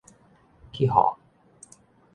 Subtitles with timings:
[0.73, 0.89] 去予